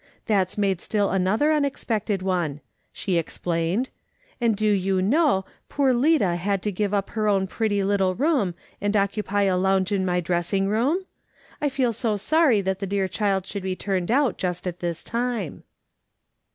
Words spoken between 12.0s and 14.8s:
sorry that the dear child should be turned out just at